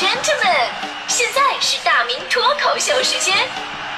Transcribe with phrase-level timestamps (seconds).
[0.00, 0.72] gentlemen，
[1.08, 3.36] 现在是大明脱口秀时间，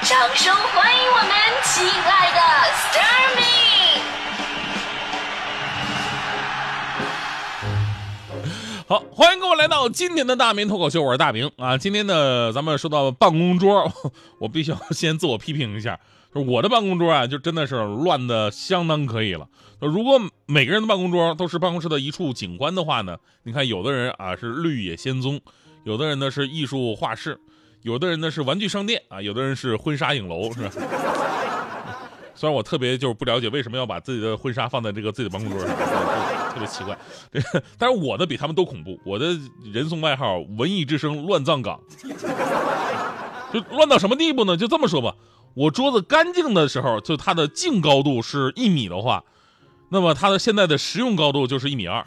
[0.02, 1.30] 掌声欢迎我们
[1.62, 2.40] 亲爱的
[2.72, 3.44] s t a r m y
[8.88, 11.78] 好，欢迎各位来到今天的大明脱口秀，我是大明啊。
[11.78, 13.92] 今天呢，咱们说到办公桌，
[14.40, 16.00] 我必须要先自我批评一下，
[16.34, 19.46] 就我的办公桌啊，就真的是乱的相当可以了。
[19.78, 25.40] 如果每个人的办公桌都是办公室的一处景观的话呢，你看有的人啊是绿野仙踪，
[25.84, 27.38] 有的人呢是艺术画室，
[27.82, 30.70] 有的人呢是玩具商店啊，有的人是婚纱影楼，是吧？
[32.34, 35.76] 虽然我特别就是不了解为什么要把自己的婚纱放在这个自己的办公桌上，
[36.52, 36.96] 特别奇怪。
[37.78, 39.36] 但是我的比他们都恐怖，我的
[39.72, 41.78] 人送外号“文艺之声乱葬岗”，
[43.52, 44.56] 就乱到什么地步呢？
[44.56, 45.14] 就这么说吧，
[45.54, 49.22] 我桌子干净的时候，就它的净高度是一米的话。
[49.90, 52.02] 那么它的现在的实用高度就是一米二，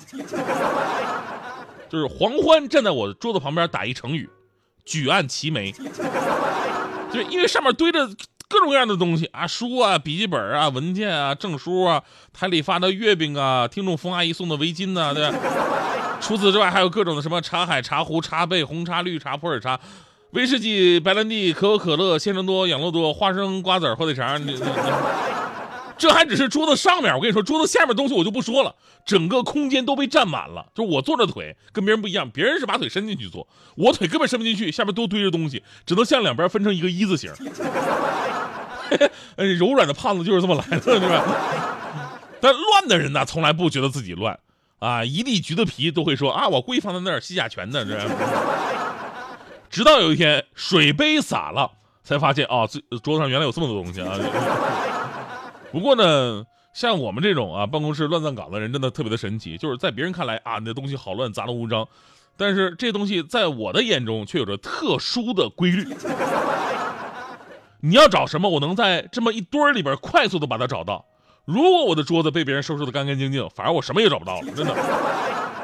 [1.89, 4.29] 就是黄欢站在我的桌子旁边打一成语，
[4.85, 5.71] 举案齐眉，
[7.11, 8.07] 就因为上面堆着
[8.47, 12.01] 各种各样的东西啊，书啊、笔记本啊、文件啊、证书啊、
[12.33, 15.37] 台里发的月饼啊、听众冯阿姨送的围巾呐，对吧？
[16.21, 19.79] 除此之外，还有各种的什么茶海、茶壶、茶杯、红茶、绿茶、普洱茶、
[20.31, 24.41] 威士忌、白兰地、可口可乐、鲜橙多、养乐多、花生、瓜子、火腿肠。
[25.97, 30.65] 这还只是桌子上面，我跟你说，桌子下面东西我就不说了，整个空间都被占满了。
[30.75, 37.31] 就我坐着腿跟别人不一样，别人是把腿伸进去坐，我腿根本伸不进去，下面都堆着东西，只能向两边分成一个一字形。
[39.57, 41.23] 柔软的胖子就是这么来的，是吧？
[42.39, 44.37] 但乱的人呢，从来不觉得自己乱
[44.79, 47.97] 啊，一粒橘子皮都会说啊，我故意放在那儿吸甲醛的，这。
[49.71, 51.71] 直到有一天水杯洒了，
[52.03, 54.15] 才发现啊，这桌子上原来有这么多东西啊。
[55.75, 59.57] 不过呢，像我们这种啊办公室乱葬岗的人，真的特别的神奇。
[59.57, 61.85] 就是在别人看来啊，那东西好乱，杂乱无章，
[62.37, 65.85] 但是这东西在我的眼中却有着特殊的规律。
[67.81, 71.05] 你要找什么，我能在这么一堆儿里边快速的把它找到。
[71.43, 74.73] 如果我的桌子被别人收拾的干干净净，反而我什么也找不到了，真的。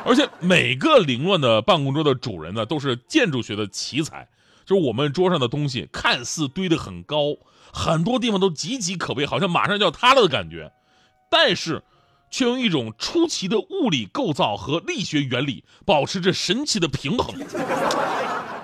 [0.03, 4.27] 而且每个凌乱的办公桌的主人呢，都是建筑学的奇才。
[4.65, 7.37] 就是我们桌上的东西看似堆得很高。
[7.73, 10.73] 很多地方都岌岌可危，好像马上就要塌了的感觉，
[11.29, 11.83] 但是，
[12.29, 17.33] 却用一种出奇的物理构造和力学原理保持着神奇的平衡。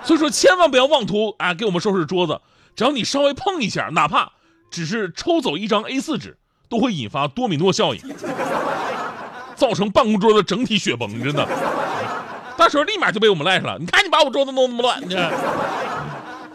[0.04, 2.38] 所以说，千万不要妄图啊给我们收拾桌子，
[2.76, 4.32] 只要你稍微碰一下，哪怕
[4.70, 6.36] 只是抽走一张 A4 纸，
[6.68, 8.02] 都会引发多米诺效应，
[9.54, 11.48] 造成办公桌的整体雪崩，真的。
[12.58, 13.78] 到时候立马就被我们赖上了。
[13.78, 15.32] 你看，你把我桌子弄那么乱，你看。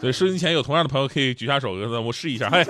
[0.03, 2.61] 对，收音前有同样的朋友可以举下手，我试一下，嘿，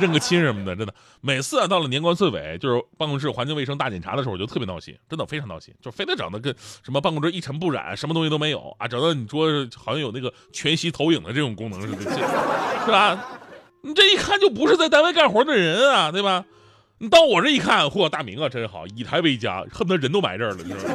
[0.00, 0.94] 认个亲什么的，真的。
[1.20, 12.12] 每次啊，到了年关岁尾，就是办公室环境卫生大检查的时候，我就特别闹心，真的非常闹心，就非得整的跟什么办公桌一尘不染，什么东西都没有啊，整的你桌好像有那个全息投影的这种功能似的，
[12.86, 13.18] 是吧？
[13.82, 16.44] 你这一看就不是在单位干活的人啊，对吧？
[16.98, 20.94] 你到我这一看，嚯，大明啊，真好，以台为家，恨不得人都埋这儿了，你知道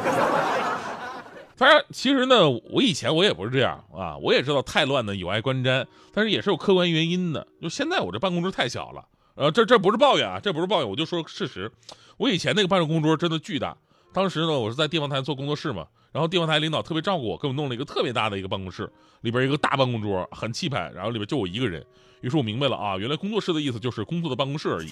[1.62, 7.46] 当然，其实呢，我以前我也不是这样啊，我也知道太乱呢有碍观瞻，但是也是有客观原因的。
[7.60, 9.06] 就现在我这办公桌太小了，
[9.36, 11.70] 呃，这这不是抱怨啊，这不是抱怨，我就说事实。
[12.16, 13.76] 我以前那个办公桌真的巨大，
[14.12, 18.90] 当时呢我是在地方台做工作室嘛，然后地方台领导特别照顾我，给我弄了一个特别大的一个办公室，
[19.20, 21.86] 里边一个大办公桌很气派，然后里边就我一个人。
[22.22, 24.90] 于是我明白了啊，原来工作室的意思就是工作的办公室而已。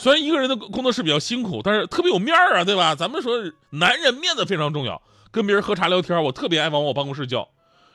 [0.00, 2.94] 虽然一个人的工作室比较辛苦，但是特别有面儿啊，对吧？
[2.94, 3.36] 咱们说
[3.68, 7.46] 男人面子非常重要，跟别人喝茶聊天，我特别爱往我办公室叫。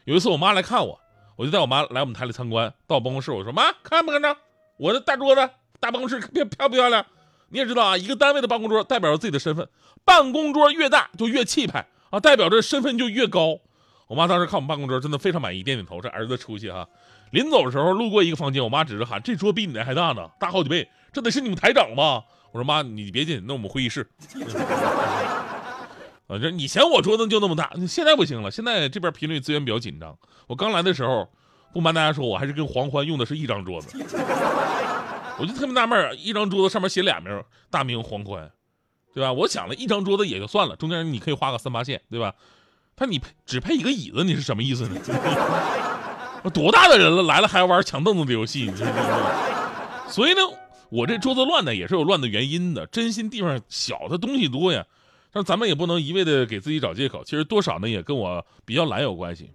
[0.03, 0.99] 有一次我妈来看我，
[1.35, 4.37] 我就带我妈来我们台里参观，到我办公室我说：“妈，看不看着
[4.77, 5.49] 我的大桌子、
[5.79, 7.03] 大办公室漂漂不漂亮？
[7.49, 9.67] 你也知道啊，一个单位的办公桌代表着自己的身份，
[10.03, 13.57] 办公桌越大就越气派啊，代表着身份就越高。”
[14.05, 16.87] 我妈当时看我们办公桌真的非常满意，点点头，这儿子出息哈。
[17.31, 22.25] 临走 的时候路过一个房间，我妈指着喊：“这桌比你的还大呢，大好几倍。”这得是你们台长吧？
[22.51, 24.05] 我说妈，你别进，那我们会议室。
[26.27, 30.13] 啊，这你嫌我桌子就那么大，现在不行了，现在这边频率资源比较紧张。
[30.47, 31.29] 我刚来的时候，
[31.71, 33.97] 不瞒大家说，我还是跟黄欢用的是一张桌子。
[35.39, 38.51] 我就特别纳闷，一张桌子上面写俩名，大明黄欢，
[39.13, 39.31] 对吧？
[39.31, 42.33] 我想了一张桌子也就算了，中间你可以画个三八线，对吧？
[42.97, 44.99] 他你配只配一个椅子，你是什么意思呢？
[46.53, 48.69] 多大的人了，来了还要玩抢凳子的游戏？
[50.09, 50.41] 所以呢？
[50.89, 52.85] 我这桌子乱呢，也是有乱的原因的。
[52.87, 54.85] 真心地方小的东西多呀，
[55.31, 57.23] 但咱们也不能一味的给自己找借口。
[57.23, 59.51] 其实多少呢，也跟我比较懒有关系，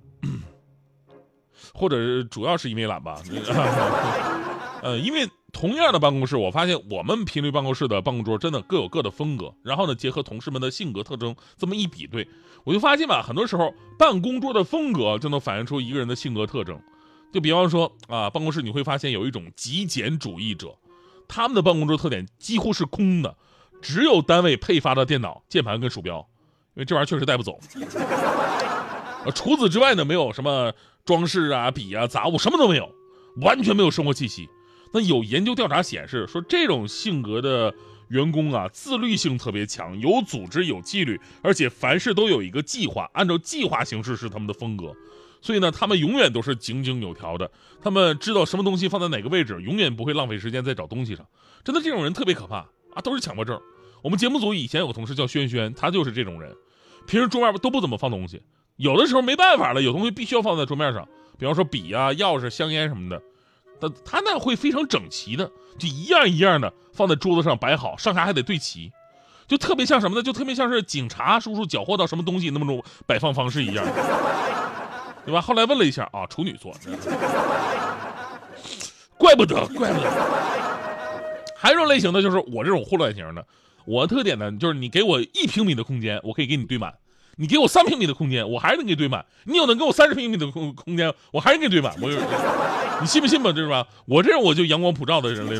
[1.72, 3.22] 或者是主要是因为懒吧。
[4.82, 9.54] 呃，因为同样的办公室，我发现我们频率办公室的办公桌真的各有各的风格。
[9.62, 12.26] 然后呢，结合同事们的性格特征，这么一比对，
[12.64, 16.80] 我就发现吧，很多时候办公桌的风格就能反映出一个人的性格特征。
[17.30, 20.74] 就比方说啊，办公室你会发现有一种极简主义者，
[21.32, 23.36] 他们的办公桌特点几乎是空的，
[23.80, 26.18] 只有单位配发的电脑、键盘跟鼠标，
[26.74, 27.60] 因为这玩意儿确实带不走。
[29.24, 30.72] 呃， 除此之外呢，没有什么
[31.04, 32.92] 装饰啊、笔啊、杂物，什么都没有，
[33.42, 34.48] 完全没有生活气息。
[34.92, 37.72] 那有研究调查显示，说这种性格的
[38.08, 44.92] 员工啊，自律性特别强，有组织、有纪律，而且凡事都有一个计划，按照计划行事是他们的风格。
[45.42, 47.50] 所以呢，他们永远都是井井有条的，
[47.82, 51.26] 他们知道什么东西放在哪个位置，永远不会浪费时间在找东西上。
[51.64, 52.58] 真的，这种人特别可怕
[52.94, 53.60] 啊，都是强迫症。
[54.02, 56.54] 我们节目组以前有个同事叫轩轩，他就是这种人，
[57.06, 58.42] 平时桌面都不怎么放东西。
[58.76, 61.06] 有的时候没办法了，有东西必须要放在桌面上，
[61.38, 63.22] 比方说笔啊、钥匙、香烟什么的，
[63.78, 68.90] 他他那会非常整齐的，就一样一样的放在桌子上摆好，上下还得对齐，
[69.46, 70.22] 就特别像什么呢？
[70.22, 73.84] 就特别像是警察叔叔缴获到什么东西那么种摆放方式一样，
[75.24, 75.40] 对吧？
[75.40, 76.74] 后来问了一下啊，处女座，
[79.16, 80.10] 怪不得，怪不得。
[81.56, 83.46] 还有一种类型的就是我这种混乱型的，
[83.84, 86.94] 我的特点呢就是你给我一平米的空间，我可以给你堆满。
[87.36, 91.94] 你给我三平米的空间，我还是能给你堆满；你有能给我三十平米的空空间，我还是给堆满。
[92.02, 92.10] 我，
[93.00, 93.50] 你信不信吧？
[93.50, 93.86] 这是吧？
[94.04, 95.56] 我这种我就阳光普照的人类。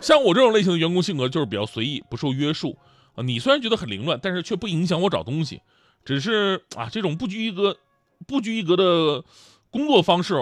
[0.00, 2.76] 像我这种类型的员工性格就是比较随意，不受约束
[3.14, 3.22] 啊。
[3.22, 5.62] 你虽然觉得很凌乱，但是却不影响我找东西。
[6.04, 7.76] 只是啊，这种不拘一格、
[8.26, 9.24] 不拘一格的
[9.70, 10.34] 工作方式，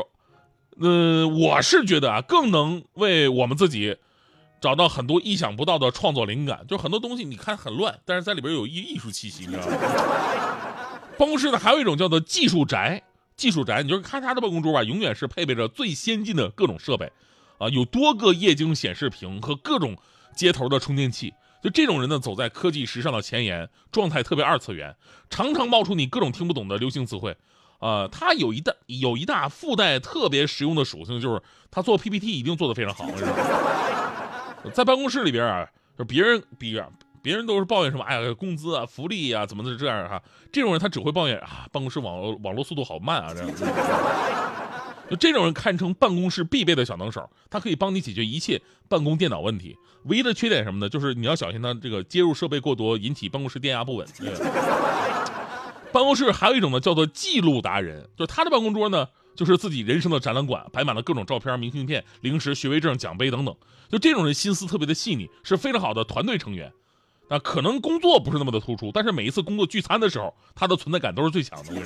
[0.80, 3.96] 呃，我是觉得啊，更能为我们自己。
[4.60, 9.76] 找到很多意想不到的创作灵感，就很多东西你看很乱，但是在里边有艺艺术气息，你知道吗？
[11.18, 13.02] 办公室呢还有一种叫做技术宅，
[13.36, 17.12] 技术宅，你就是看他的办公桌吧，永远是配备着最先进的各种设备，
[17.58, 19.98] 啊，有多个液晶显示屏和各种
[20.34, 21.34] 接头的充电器。
[21.62, 24.96] 就这种人呢，走在科技时尚的前沿，状态特别二次元，
[25.28, 27.36] 常常冒出你各种听不懂的流行词汇。
[27.84, 33.06] 呃，他有一大有一大附带特别实用的属性，就是他做 PPT 一定做得非常好。
[34.72, 36.80] 在办公室里边啊，就别人比
[37.20, 40.22] 别人都是抱怨什么，哎呀，工资啊、福利啊，怎么是这样哈？
[40.50, 43.50] 这种人他只会抱怨啊，办公室网络网络速度好慢啊，这样。
[45.10, 49.76] 就这种人堪称办公室必备的小能手，他可以帮你解决一切办公电脑问题。
[50.04, 50.88] 唯一的缺点什么呢？
[50.88, 54.08] 就是你要小心他这个接入设备过多，引起办公室电压不稳。
[55.94, 59.06] 办公室还有一种呢，叫做记录达人，就是他的办公桌呢。
[59.36, 63.52] 就是自己人生的展览馆，摆满了各种照片、明信片、零食、学位证、奖杯等等。
[63.90, 66.72] 就这种人心思特别的细腻，是非常好的团队成员。
[67.28, 71.84] 那，可能工作不是那么的突出，但是每一次工作聚餐的时候，他的存在感都是最强的。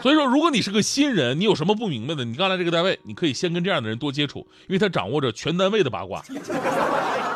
[0.00, 4.38] 所以说，如果你是个新人，你有什么不明白的，你刚来这个单位，你可以先跟这样的人多接触，
[4.68, 6.22] 因为他掌握着全单位的八卦。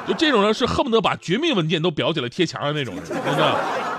[0.08, 3.89] 就这种人是恨不得把绝密文件都裱起来贴墙上那种人，真的。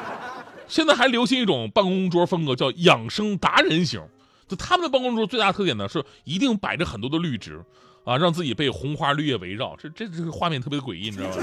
[0.72, 4.02] 现在还流行一种办公桌风格，叫养生达人型。
[4.48, 7.62] 就他们的办公桌最大特点呢，是一定摆着很多的绿植，
[8.06, 11.36] 啊，让自己被红花绿叶围绕，这这这个画面特别诡异，你知道吗？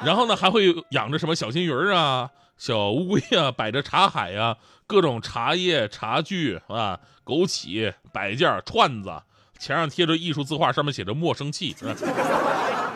[0.02, 4.56] 然后呢，还会养着什么小金鱼啊、小乌龟啊，摆着茶海呀，
[4.86, 9.12] 各种茶叶、茶具啊、枸杞、摆件、串子，
[9.58, 11.76] 墙上贴着艺术字画，上面写着“莫生气”。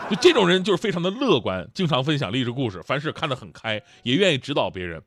[0.09, 5.03] 就这种人就是非常的乐观，经常分享励志故事，凡事看得很开，也愿意指导别人，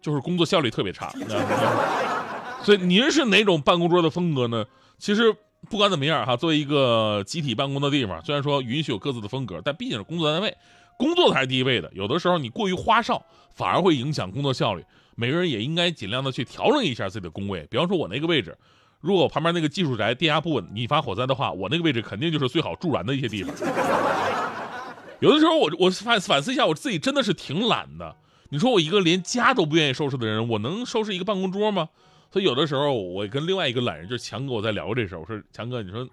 [0.00, 1.12] 就是工作效率特别差。
[2.62, 4.64] 所以您是哪种办公桌的风格呢？
[4.98, 5.34] 其实
[5.68, 10.56] 不管怎么样哈，作为一个集体办公的地方，虽然说允许有各自的风格，但毕竟是工作单位，
[10.98, 11.90] 工作才是第一位的。
[11.94, 14.84] 有的时候你过于花哨，反而会影响工作效率。
[15.14, 17.66] 每个人也应该尽量的去调整一下自己的工位。
[17.70, 18.56] 比方说，我那个位置，
[19.02, 23.54] 如果旁边那个技术宅电压不稳，引发火灾的话，我那个位置肯定就是最好助燃的一些地方。
[25.20, 28.16] 有的时候我我反反思一下，我自己真的是挺懒的。
[28.48, 31.88] 你说我一个连家都不愿意收拾的人，我能收拾一个办公桌吗？
[32.32, 35.20] 所以有的时候，我跟另外一个懒人，就是强哥，我在聊这事儿。
[35.20, 36.08] 我说强哥，你说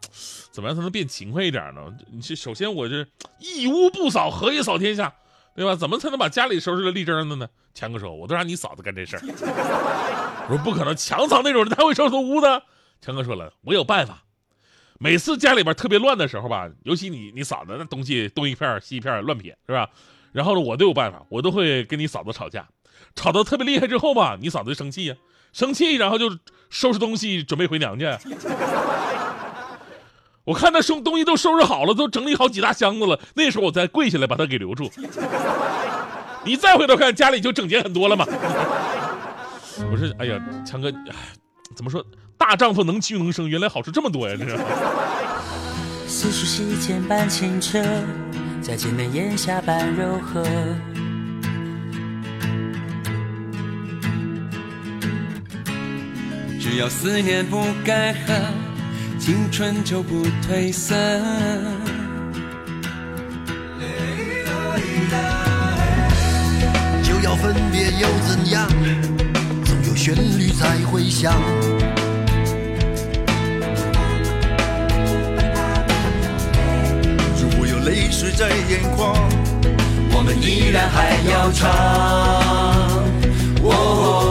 [0.51, 1.81] 怎么样才能变勤快一点呢？
[2.11, 3.05] 你是首先我这
[3.39, 5.13] 一屋不扫，何以扫天下，
[5.55, 5.75] 对吧？
[5.75, 7.47] 怎么才能把家里收拾的立正的呢？
[7.73, 9.21] 强哥说，我都让你嫂子干这事儿。
[10.49, 12.63] 我说不可能，强嫂那种人他会收拾屋的。
[13.01, 14.23] 强哥说了，我有办法。
[14.99, 19.89] 每次家里边特别乱的时候吧，尤其你你嫂子那东西东一片西一片乱撇，是吧？
[20.31, 22.67] 然后呢，我都有办法，我都会跟你嫂子吵架，
[23.15, 25.15] 吵得特别厉害之后吧，你嫂子就生气呀。
[25.53, 26.29] 生气，然后就
[26.69, 28.19] 收拾东西准备回娘家。
[30.43, 33.19] 我看他收东西都收拾好了，都整理好几大箱子了。
[33.35, 34.91] 那时候我再跪下来把他给留住。
[36.43, 38.25] 你再回头看，家里就整洁很多了嘛。
[39.91, 40.91] 我说，哎呀，强哥，
[41.75, 42.05] 怎么说？
[42.39, 44.35] 大丈夫能屈能伸，原来好处这么多呀！
[44.39, 44.63] 这是。
[47.29, 47.83] 清澈，
[48.61, 50.43] 在镜眉眼下般柔和。
[56.59, 58.41] 只要思念不干涸，
[59.19, 60.95] 青春就不褪色。
[67.03, 68.67] 就要分别又怎样？
[69.63, 71.33] 总有旋律在回响。
[78.39, 79.13] 在眼眶，
[80.13, 81.69] 我们依然还要唱。
[83.61, 84.28] 哦，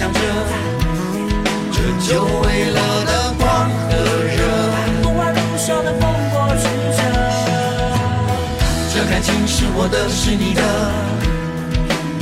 [0.00, 1.36] 着歌，分享
[1.72, 3.92] 着这久违了的光和
[4.24, 4.40] 热。
[5.02, 6.02] 风花路上的风
[6.32, 6.64] 波曲
[6.96, 6.98] 折，
[8.94, 10.62] 这感情是我的，是你的，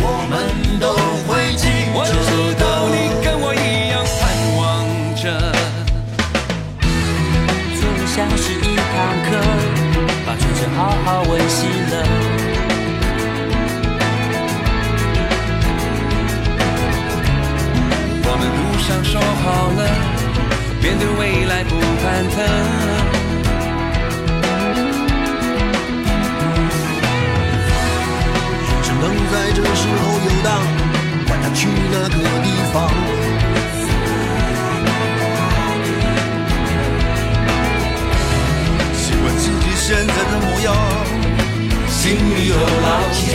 [0.02, 0.34] 我们
[0.80, 0.90] 都
[1.28, 2.10] 会记我知
[2.58, 4.26] 道你跟我一样盼
[4.58, 4.58] 望
[5.14, 5.22] 着。
[7.78, 8.90] 就像是一堂
[9.22, 9.26] 课，
[10.26, 11.62] 把纯真好好温习
[20.80, 21.76] 面对未来不忐
[22.30, 22.36] 忑。
[28.82, 30.46] 只能在这时候游荡，
[31.26, 32.76] 管他去哪个地方。
[38.96, 40.66] 喜欢自己现在的模样，
[41.88, 42.56] 心里有老
[43.12, 43.26] 茧，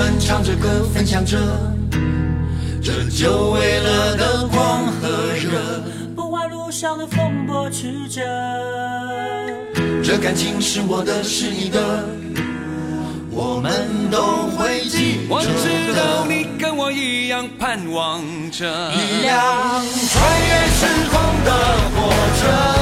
[0.00, 1.36] 们唱着歌，分享着
[2.82, 5.82] 这久违了的光和热。
[6.16, 8.22] 不管路上的风波曲折，
[10.02, 11.78] 这感情是我的，是你的，
[13.30, 16.24] 我们都会记我知道。
[16.26, 18.66] 你跟我一样盼望着。
[18.94, 19.36] 一辆
[20.08, 21.52] 穿越时空的
[21.94, 22.79] 火车。